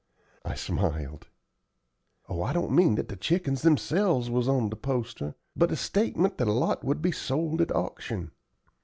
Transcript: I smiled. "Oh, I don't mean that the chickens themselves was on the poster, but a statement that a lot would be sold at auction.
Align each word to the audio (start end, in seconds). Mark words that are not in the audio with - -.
I 0.43 0.55
smiled. 0.55 1.27
"Oh, 2.27 2.41
I 2.41 2.53
don't 2.53 2.71
mean 2.71 2.95
that 2.95 3.07
the 3.07 3.15
chickens 3.15 3.61
themselves 3.61 4.31
was 4.31 4.47
on 4.49 4.71
the 4.71 4.75
poster, 4.75 5.35
but 5.55 5.71
a 5.71 5.75
statement 5.75 6.39
that 6.39 6.47
a 6.47 6.51
lot 6.53 6.83
would 6.83 7.03
be 7.03 7.11
sold 7.11 7.61
at 7.61 7.71
auction. 7.71 8.31